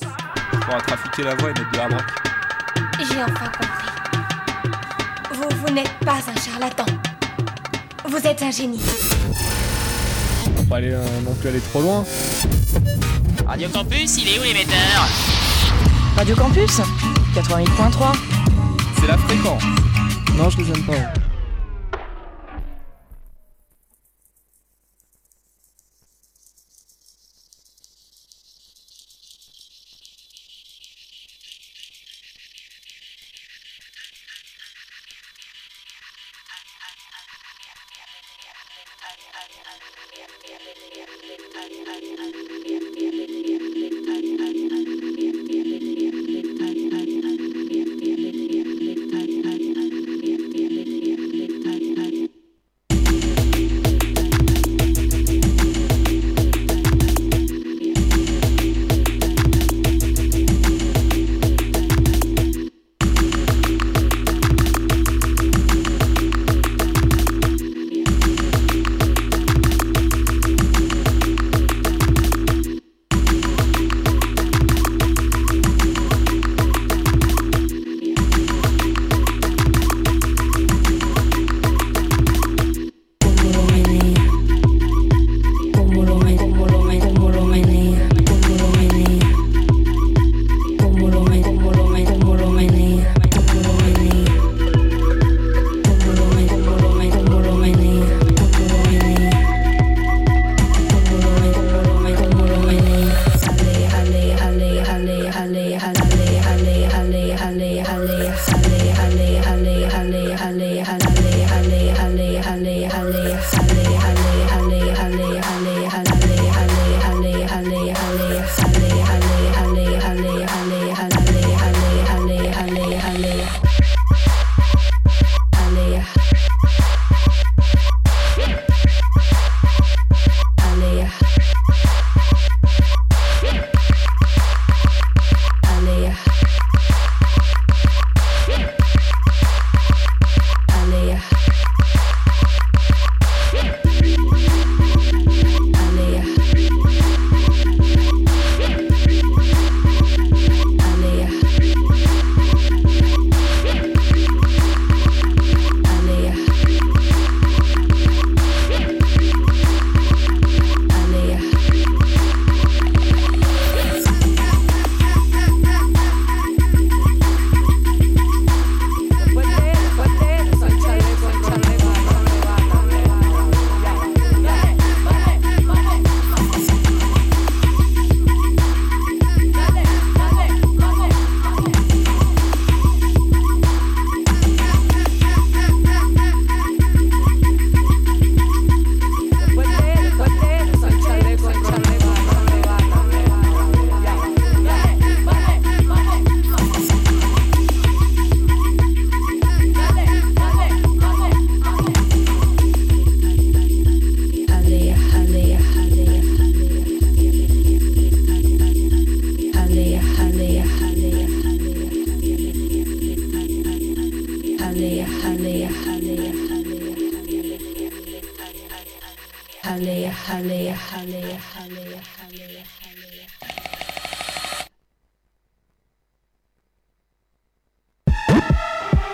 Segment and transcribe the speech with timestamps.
[0.00, 2.04] Pour trafiquer la voix et mettre de la rock.
[2.98, 3.88] J'ai enfin compris.
[5.34, 6.86] Vous, vous n'êtes pas un charlatan.
[8.08, 8.80] Vous êtes un génie.
[10.56, 12.04] Faut pas aller euh, non plus aller trop loin.
[13.46, 15.08] Radio Campus, il est où l'émetteur?
[16.16, 16.80] Radio Campus
[17.34, 18.16] 88.3.
[19.00, 19.62] C'est la fréquence.
[20.36, 21.17] Non, je les aime pas.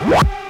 [0.04, 0.44] What?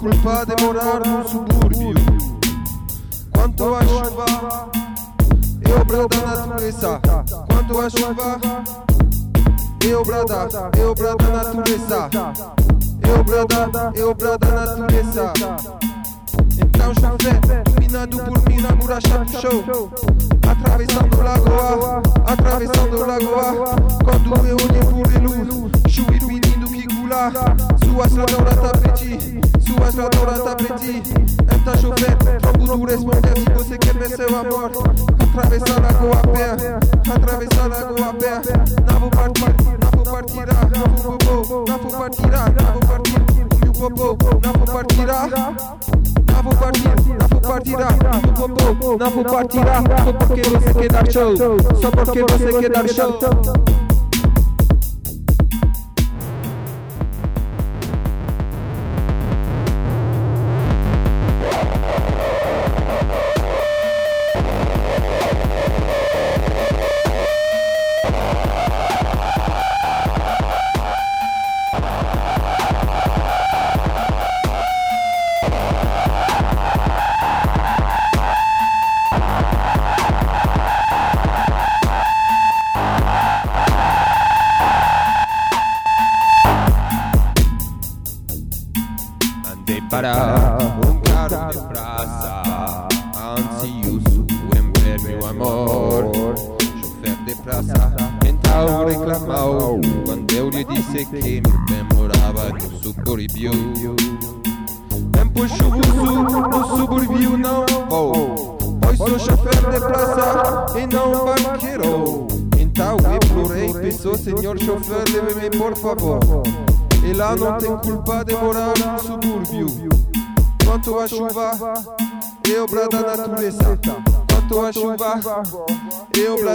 [0.00, 0.49] culpada.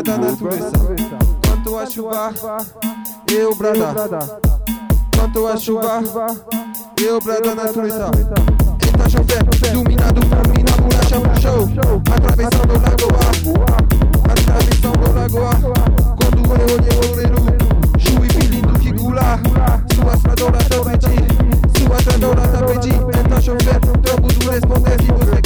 [0.05, 0.71] da natureza.
[1.47, 2.31] Quanto a chuva,
[3.31, 4.39] eu brada.
[5.17, 6.03] Quanto a chuva,
[7.01, 8.11] eu brada na natureza.
[8.85, 11.67] Está chovendo, iluminado por mim na buracha show.
[12.15, 13.73] Atravessando o lagoa,
[14.31, 15.55] atravessando o lagoa.
[16.21, 17.39] Quando eu olhei o oleiro,
[17.97, 19.39] chui pedindo que gula.
[19.95, 21.33] Sua estrada tá pedindo,
[21.79, 23.09] sua estrada tá pedindo.
[23.09, 25.44] Está chovendo, troco do responder se você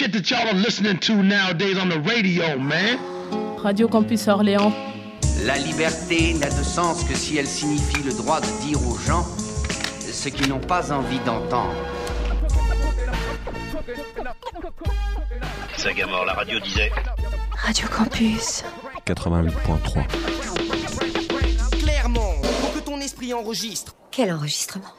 [0.00, 2.98] shit that y'all are listening to nowadays on the radio, man?
[3.62, 4.72] Radio Campus Orléans.
[5.44, 9.26] La liberté n'a de sens que si elle signifie le droit de dire aux gens
[10.00, 11.74] ce qu'ils n'ont pas envie d'entendre.
[15.76, 16.90] Sagamore, la radio disait.
[17.52, 18.64] Radio Campus.
[19.06, 20.06] 88.3.
[21.78, 22.32] Clairement,
[22.62, 23.94] pour que ton esprit enregistre.
[24.10, 24.94] Quel enregistrement?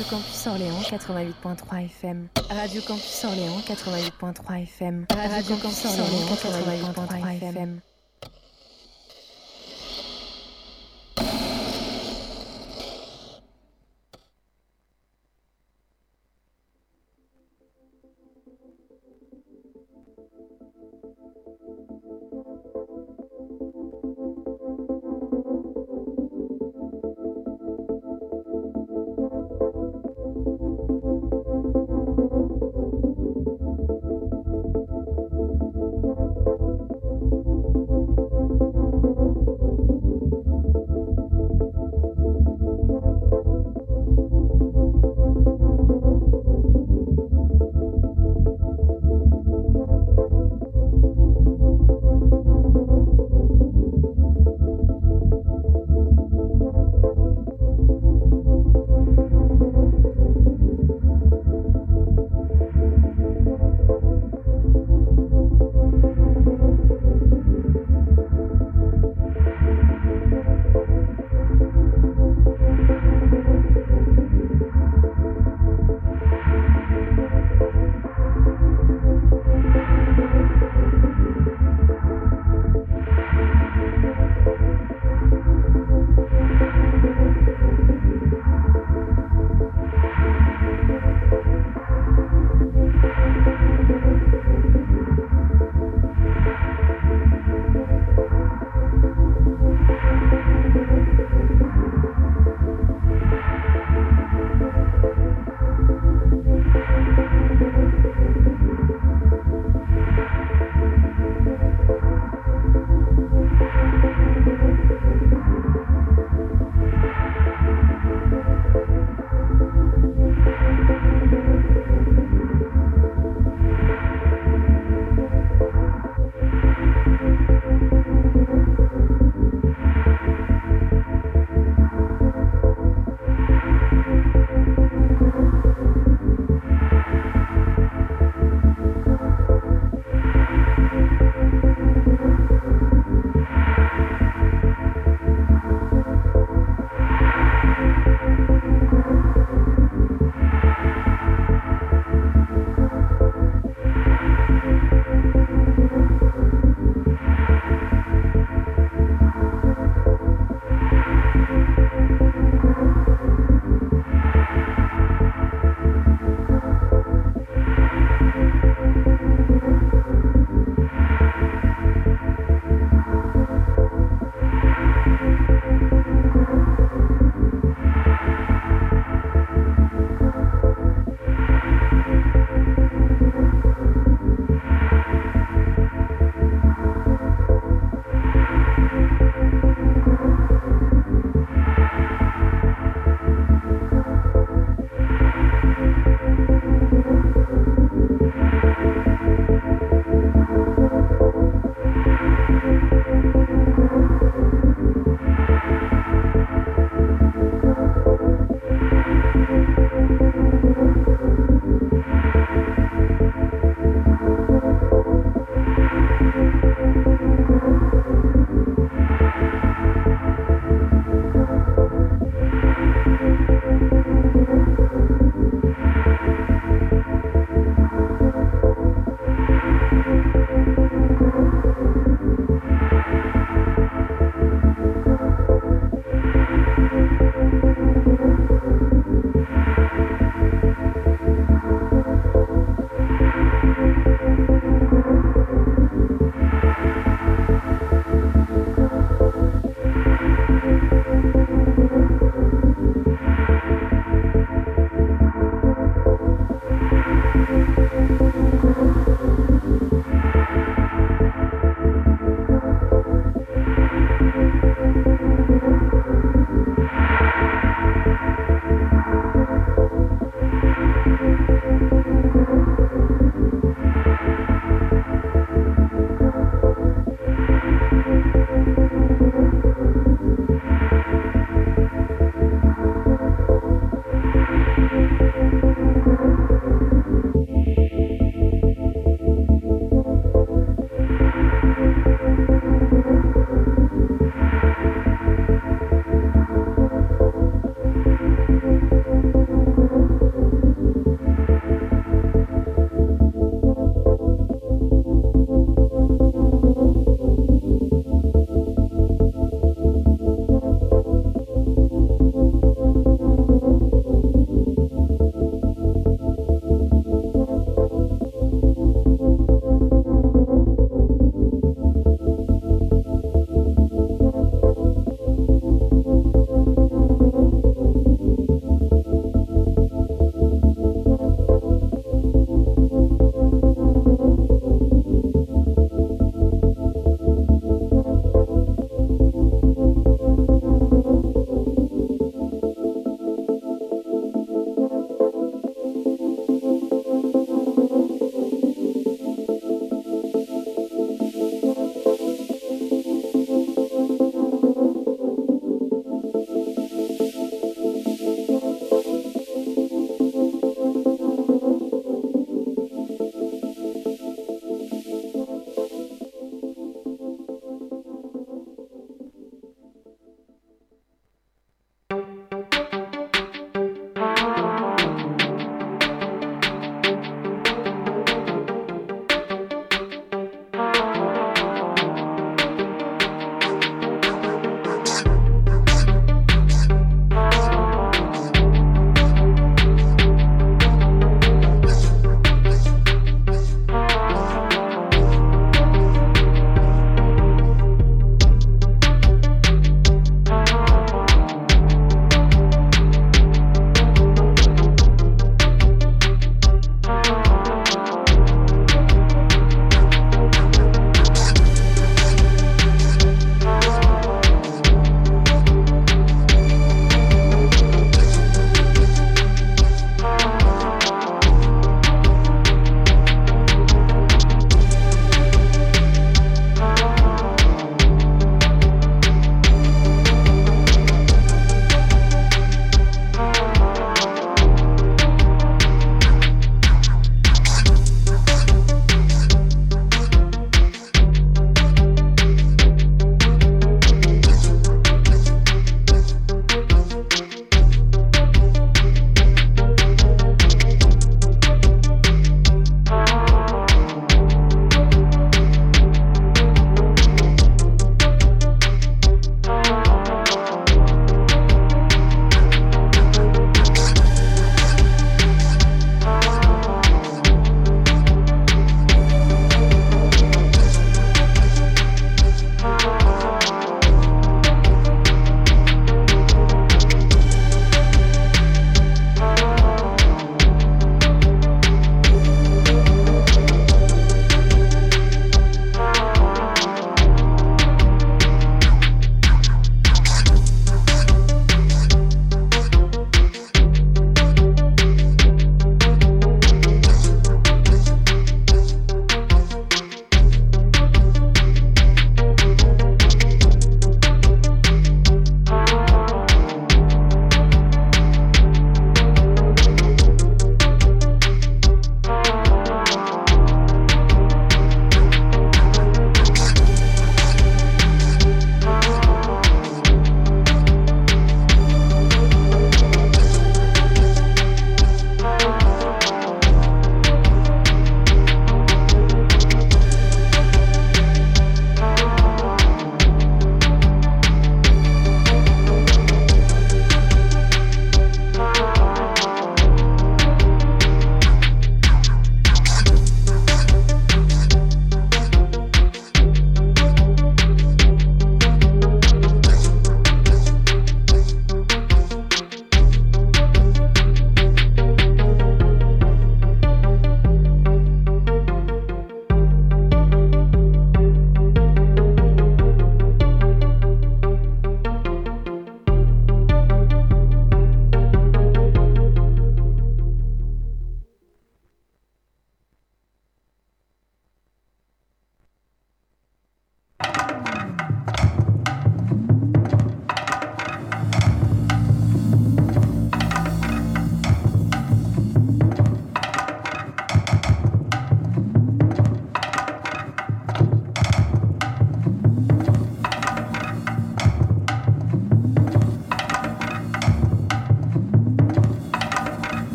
[0.00, 2.28] Radio Campus Orléans 88.3 FM.
[2.48, 5.06] Radio Campus Orléans 88.3 FM.
[5.10, 7.80] Radio Campus Orléans 88.3 FM.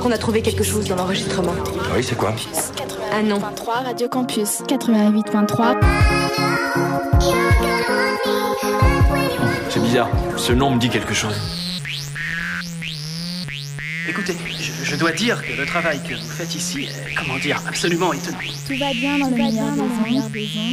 [0.00, 1.54] Qu'on a trouvé quelque chose dans l'enregistrement.
[1.94, 2.34] Oui, c'est quoi
[3.12, 3.40] Ah non.
[3.56, 5.76] 3 Radio Campus 88.3.
[9.70, 10.08] C'est bizarre.
[10.36, 11.34] Ce nom me dit quelque chose.
[14.08, 17.60] Écoutez, je, je dois dire que le travail que vous faites ici est, comment dire,
[17.68, 18.38] absolument étonnant.
[18.66, 19.76] Tout va bien dans le meilleur des
[20.08, 20.22] ondes.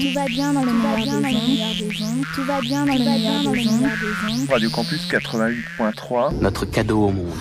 [0.05, 2.23] Tout va bien dans le meilleur des ondes.
[2.33, 4.49] Tout va bien dans le meilleur des ondes.
[4.49, 6.39] Radio Campus 88.3.
[6.39, 7.33] Notre cadeau au monde.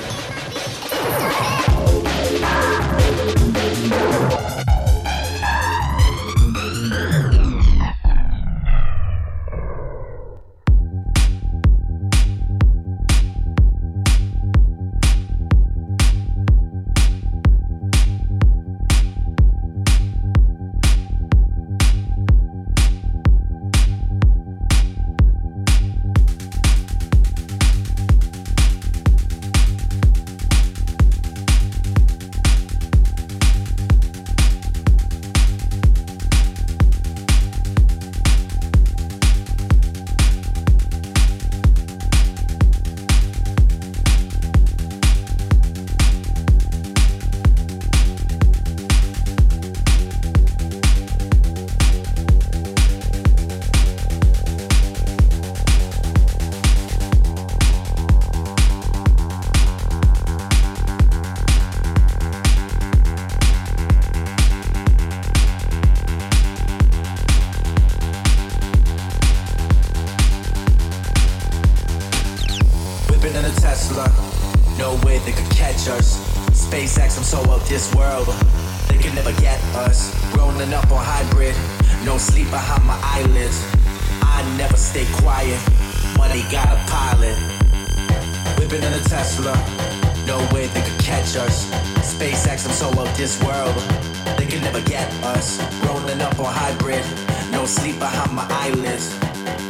[97.65, 99.19] No sleep behind my eyelids.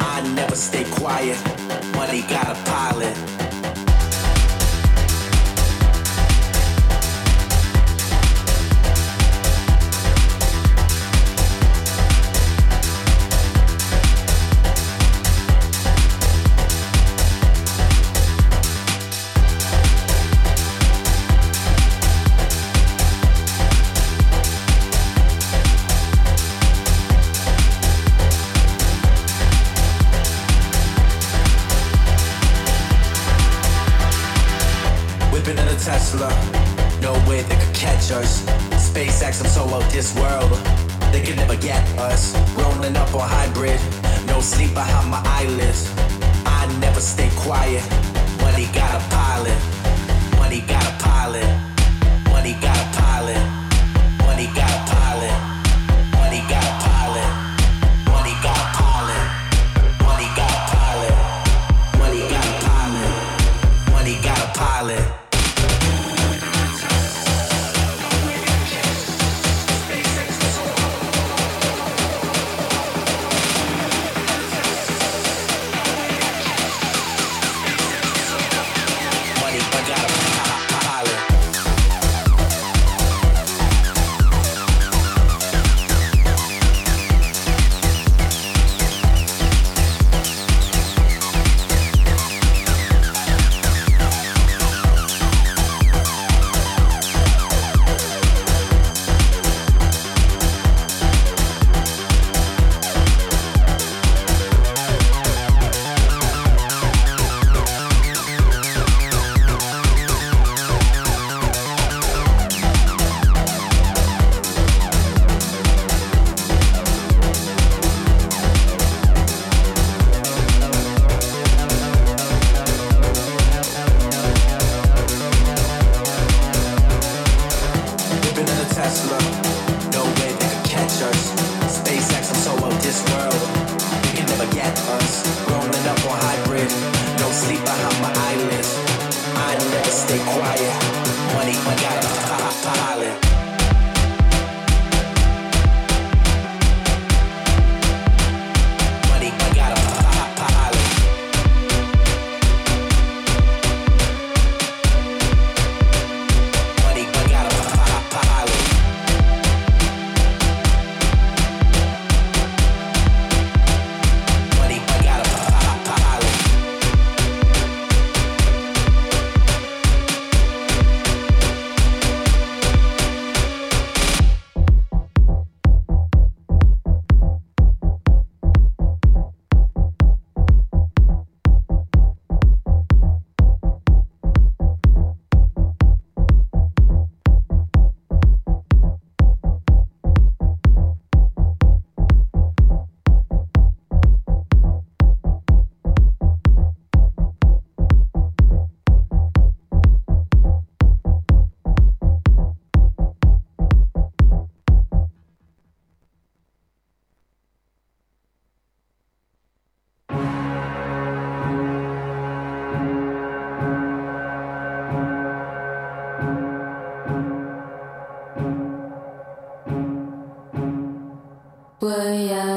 [0.00, 1.38] I never stay quiet,
[1.94, 3.63] money got a pilot.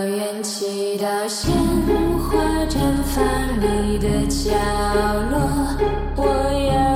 [0.07, 1.51] 我愿祈祷，鲜
[2.17, 2.39] 花
[2.69, 3.19] 绽放
[3.59, 4.53] 你的角
[5.29, 5.37] 落。
[6.15, 6.86] 我。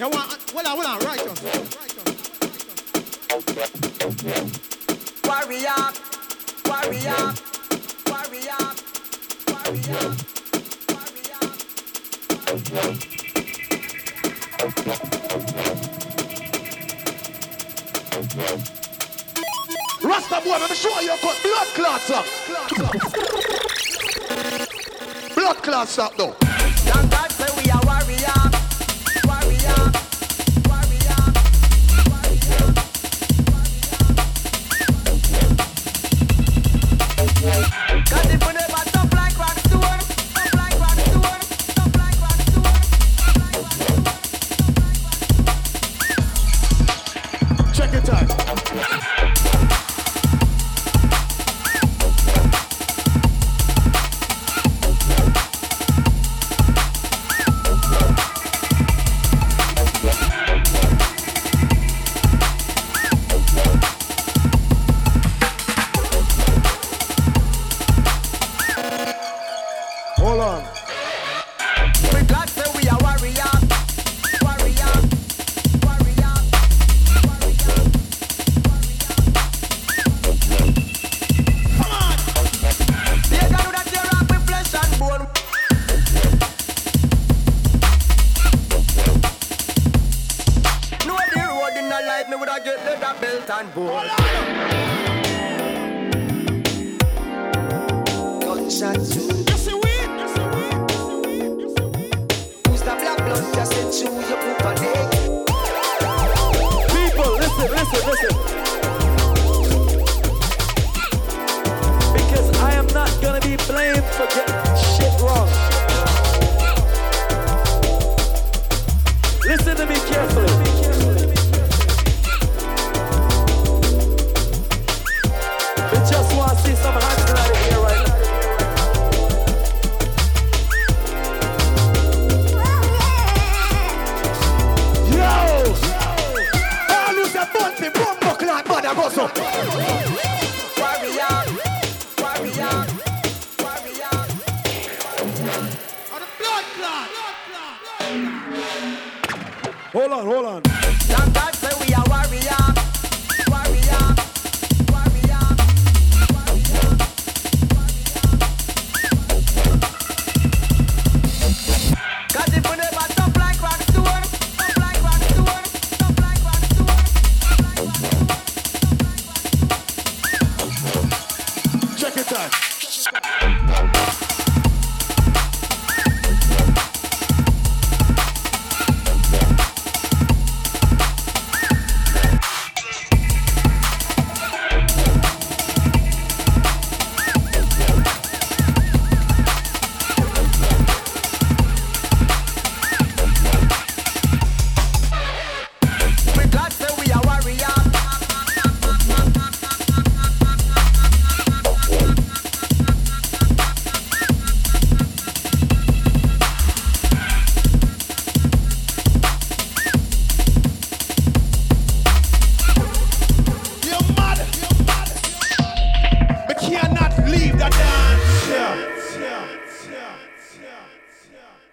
[0.00, 1.36] You want, well, I will on, right on.
[5.26, 5.92] Warrior,
[6.64, 7.34] warrior,
[8.06, 8.60] warrior,
[9.60, 10.16] warrior,
[10.88, 11.40] warrior.
[20.02, 22.24] Rasta boy, let me show you cut blood clots up.
[25.34, 26.49] Blood clots up though.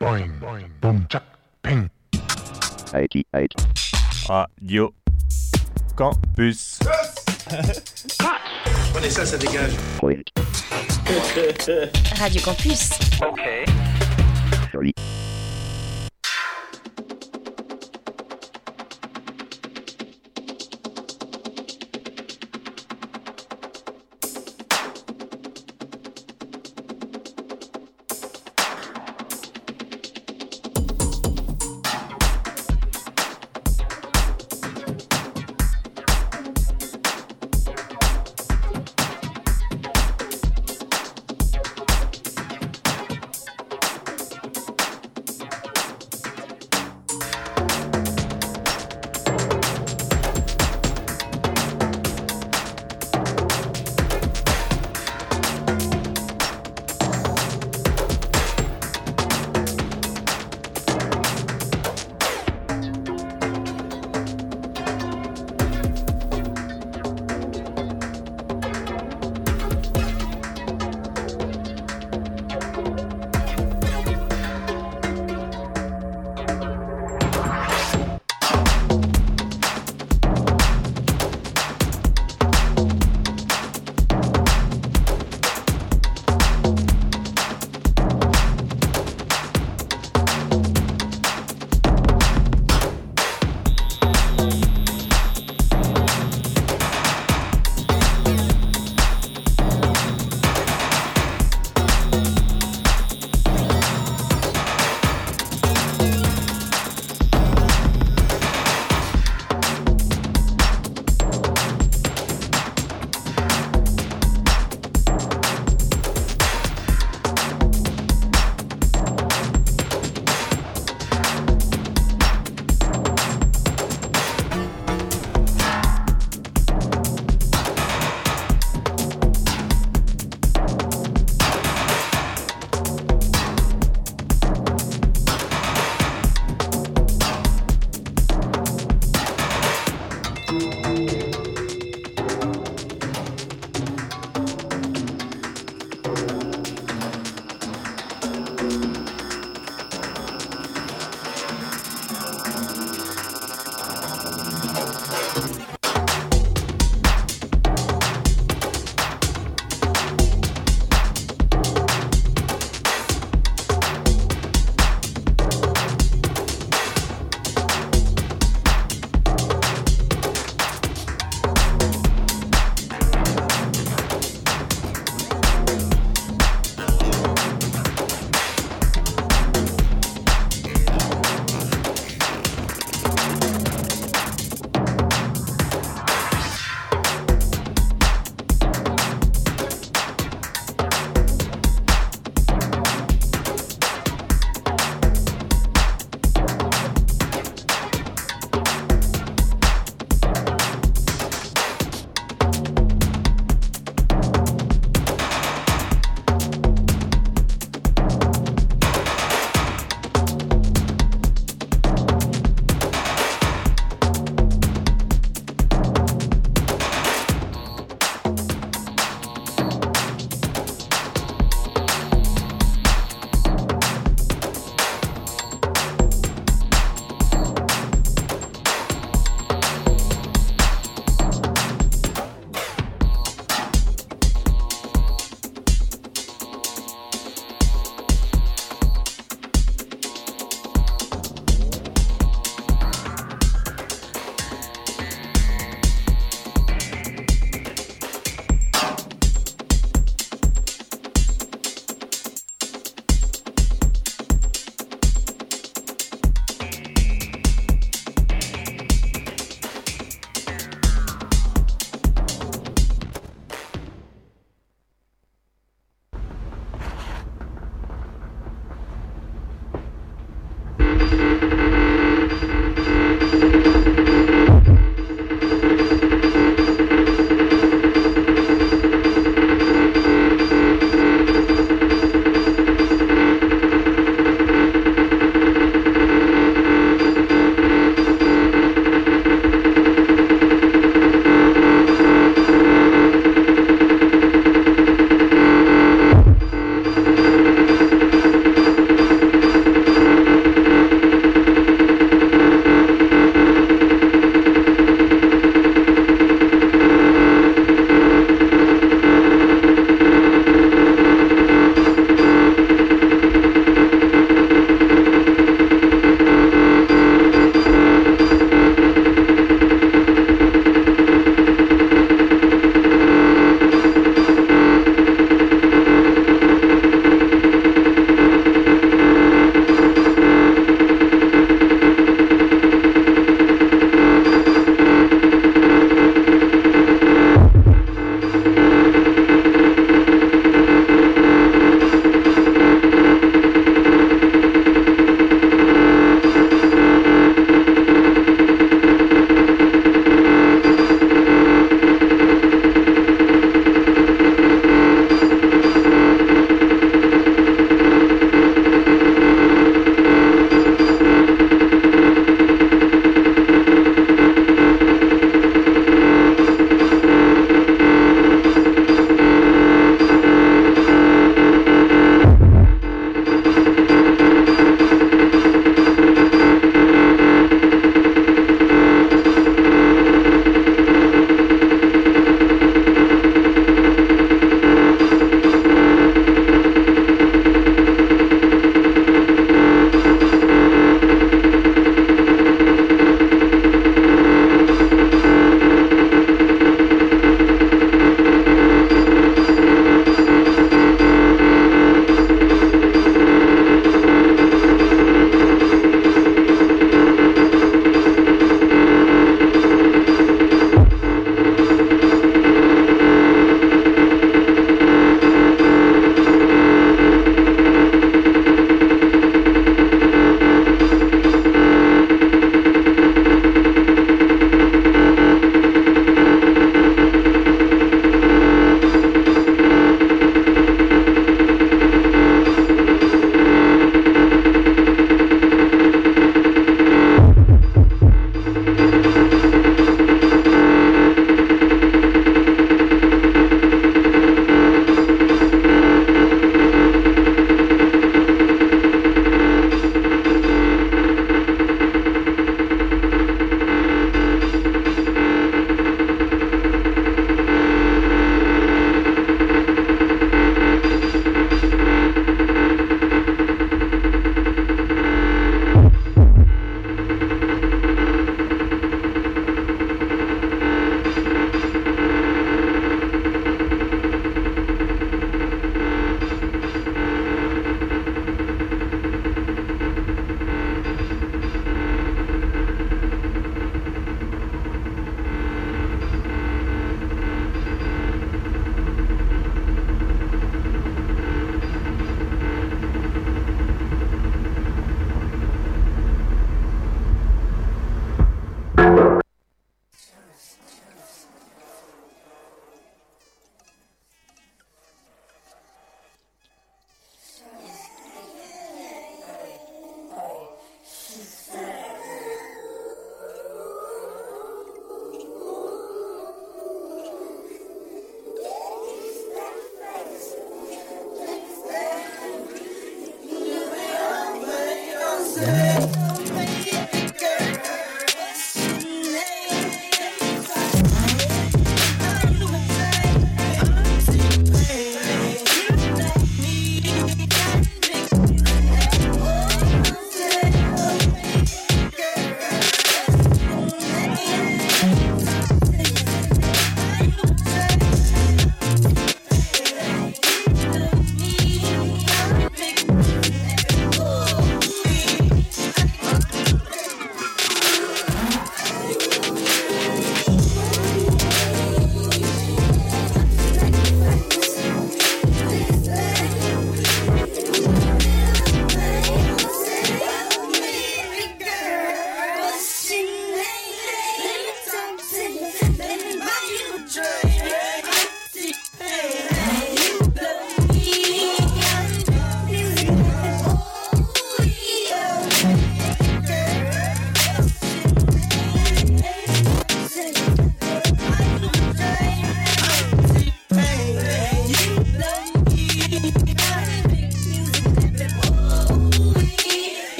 [0.00, 1.22] Boing, boum, tchac,
[1.62, 1.88] ping.
[4.28, 4.92] Radio
[5.96, 6.78] Campus.
[7.50, 7.76] Yes.
[8.92, 9.72] Prenez ça, ça dégage.
[12.18, 12.90] Radio Campus.
[13.22, 13.40] Ok.
[14.72, 14.94] Sorry.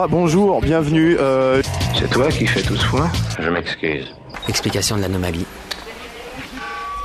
[0.00, 1.16] 88.3, bonjour, bienvenue.
[1.18, 1.60] euh,
[1.98, 4.14] C'est toi qui fais tout ce foin Je m'excuse.
[4.48, 5.46] Explication de l'anomalie.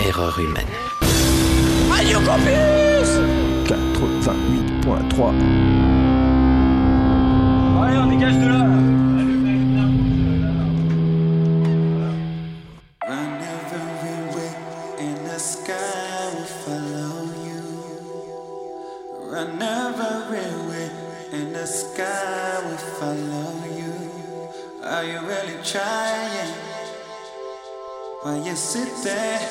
[0.08, 0.66] Erreur humaine.
[1.92, 3.10] Radio Campus
[3.68, 5.34] 88.3.
[7.84, 8.66] Allez, on dégage de là
[22.26, 23.94] down if I love you?
[24.84, 26.54] Are you really trying?
[28.22, 29.42] While you sit there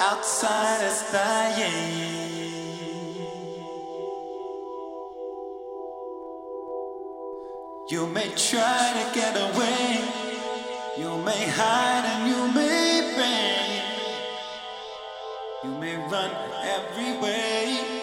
[0.00, 2.18] outside is dying.
[7.90, 9.86] You may try to get away,
[11.00, 13.82] you may hide and you may bang.
[15.64, 16.32] You may run
[16.76, 17.97] every way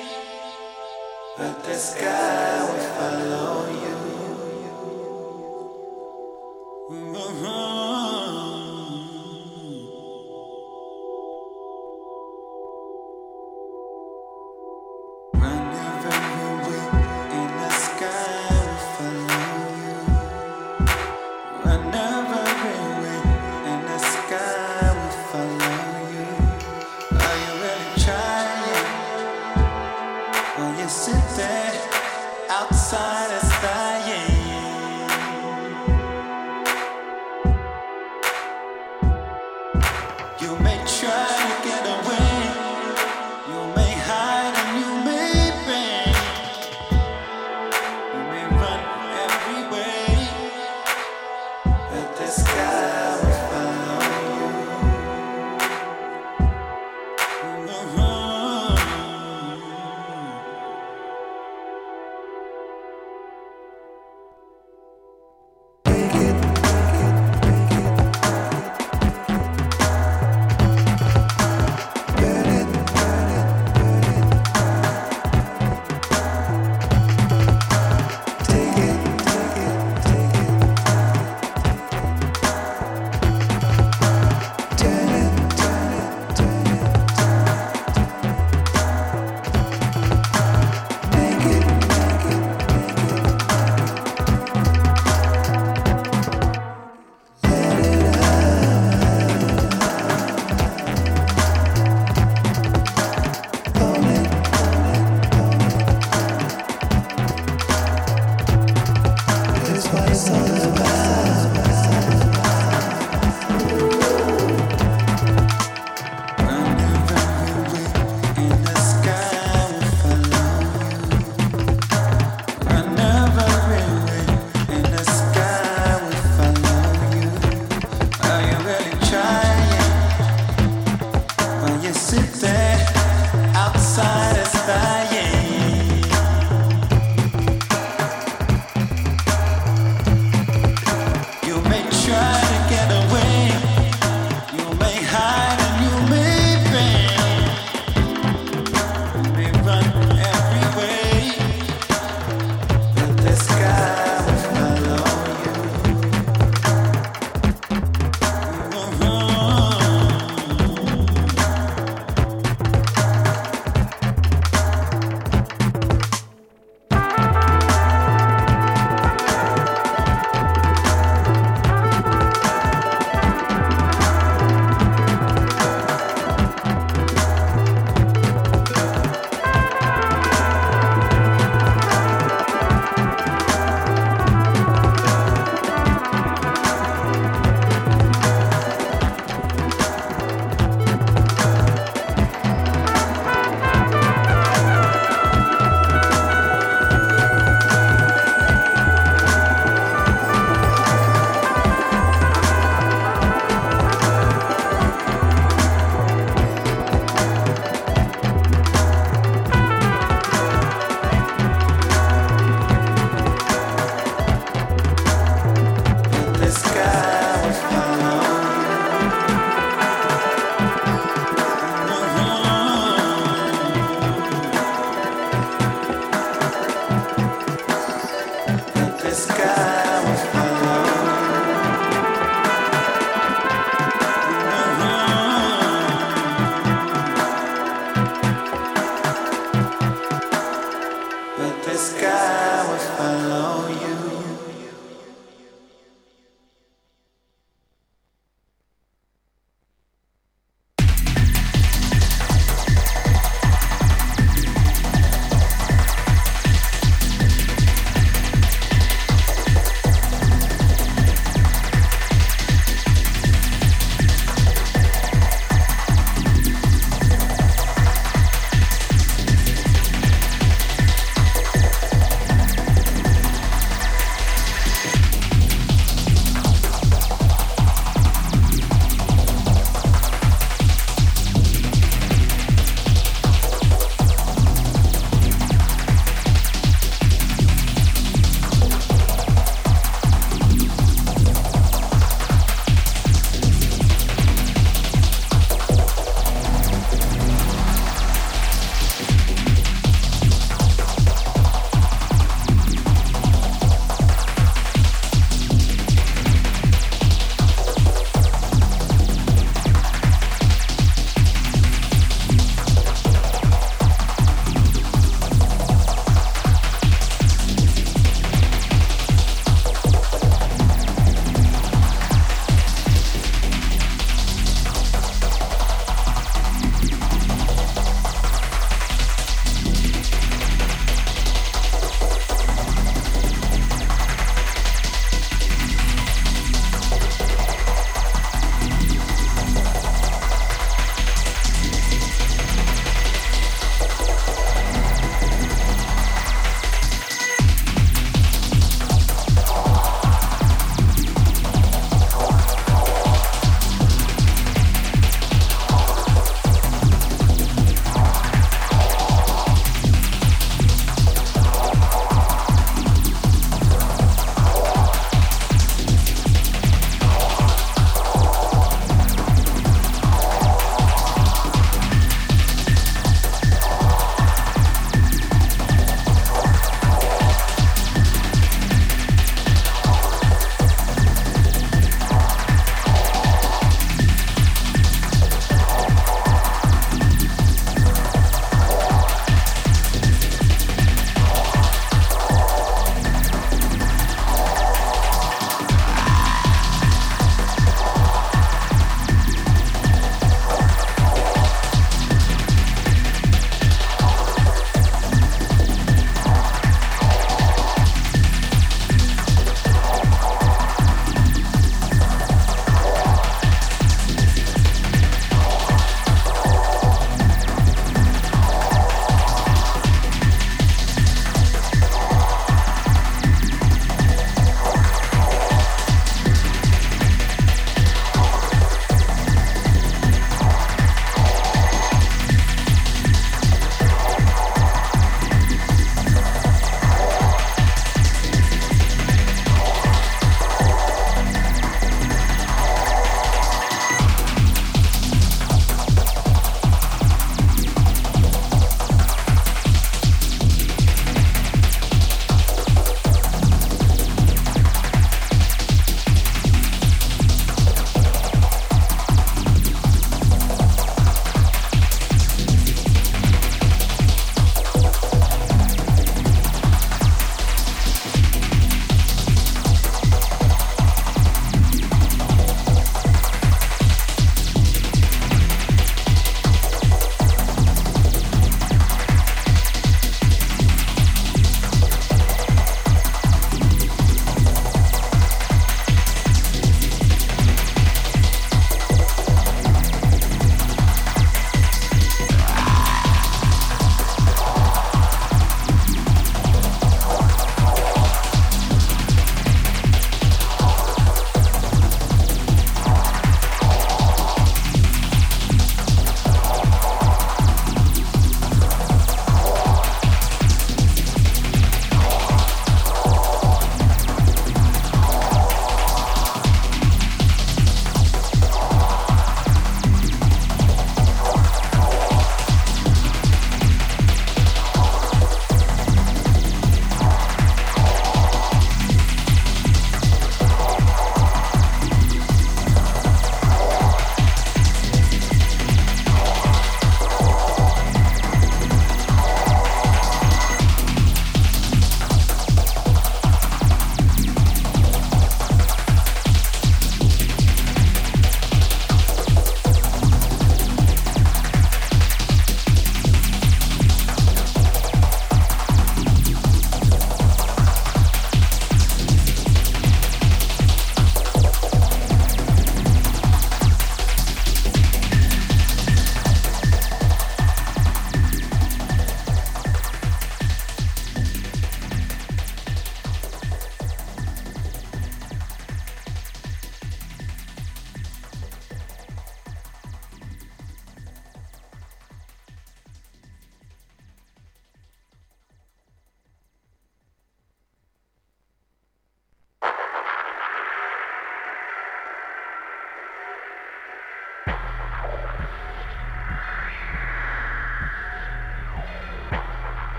[1.37, 3.95] but the sky will follow you.
[6.89, 7.35] Run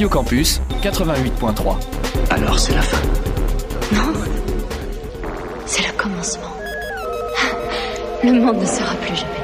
[0.00, 1.76] Radio Campus 88.3.
[2.30, 2.96] Alors c'est la fin.
[3.92, 4.14] Non,
[5.66, 6.48] c'est le commencement.
[8.24, 9.39] Le monde ne sera plus jamais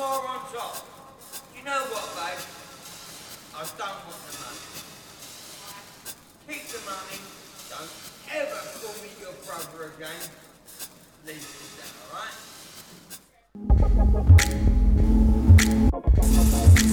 [0.00, 0.80] more on top.
[1.54, 2.40] You know what, babe?
[3.52, 4.64] I don't want the money.
[6.48, 7.20] Keep the money.
[7.68, 7.92] Don't
[8.32, 10.24] ever call me your brother again.
[11.26, 11.92] Leave it that,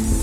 [0.03, 0.16] alright?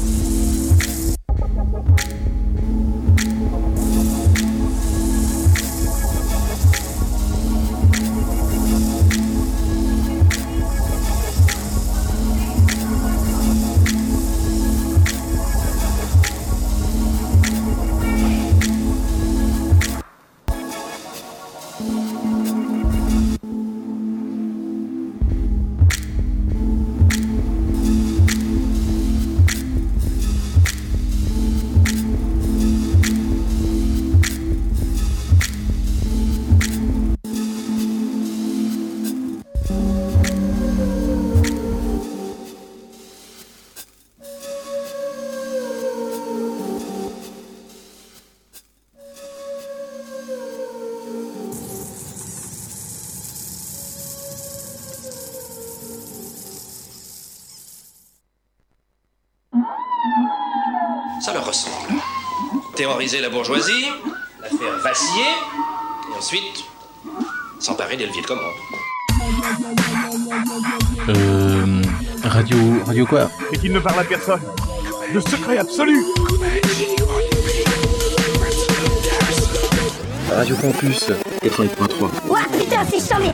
[63.04, 63.84] Terroriser la bourgeoisie,
[64.40, 65.20] la faire vaciller,
[66.10, 66.64] et ensuite
[67.58, 68.54] s'emparer des leviers de commande.
[71.10, 71.82] Euh.
[72.22, 72.56] Radio.
[72.86, 73.30] Radio quoi?
[73.52, 74.40] Et qu'il ne parle à personne.
[75.12, 76.02] Le secret absolu
[80.34, 81.10] Radio Campus
[81.42, 82.28] 88.3.
[82.30, 83.32] Ouah, putain, c'est chambé